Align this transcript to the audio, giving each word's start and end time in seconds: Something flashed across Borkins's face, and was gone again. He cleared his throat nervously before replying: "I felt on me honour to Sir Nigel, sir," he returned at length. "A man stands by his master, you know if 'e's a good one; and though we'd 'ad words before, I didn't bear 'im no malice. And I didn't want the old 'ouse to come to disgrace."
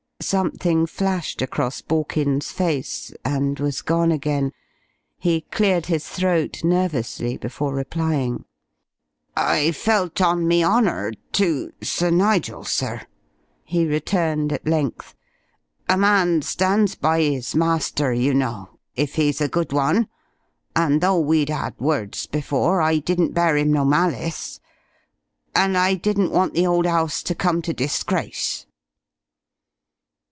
Something 0.23 0.85
flashed 0.85 1.41
across 1.41 1.81
Borkins's 1.81 2.51
face, 2.51 3.11
and 3.25 3.59
was 3.59 3.81
gone 3.81 4.11
again. 4.11 4.51
He 5.17 5.41
cleared 5.41 5.87
his 5.87 6.07
throat 6.07 6.63
nervously 6.63 7.37
before 7.37 7.73
replying: 7.73 8.45
"I 9.35 9.71
felt 9.71 10.21
on 10.21 10.47
me 10.47 10.63
honour 10.63 11.13
to 11.33 11.73
Sir 11.81 12.11
Nigel, 12.11 12.63
sir," 12.65 13.01
he 13.65 13.87
returned 13.87 14.53
at 14.53 14.65
length. 14.67 15.15
"A 15.89 15.97
man 15.97 16.43
stands 16.43 16.93
by 16.93 17.21
his 17.21 17.55
master, 17.55 18.13
you 18.13 18.35
know 18.35 18.77
if 18.95 19.17
'e's 19.17 19.41
a 19.41 19.49
good 19.49 19.73
one; 19.73 20.07
and 20.75 21.01
though 21.01 21.19
we'd 21.19 21.49
'ad 21.49 21.73
words 21.79 22.27
before, 22.27 22.79
I 22.79 22.99
didn't 22.99 23.33
bear 23.33 23.57
'im 23.57 23.73
no 23.73 23.83
malice. 23.85 24.59
And 25.55 25.75
I 25.75 25.95
didn't 25.95 26.29
want 26.31 26.53
the 26.53 26.67
old 26.67 26.85
'ouse 26.85 27.23
to 27.23 27.33
come 27.33 27.63
to 27.63 27.73
disgrace." 27.73 28.67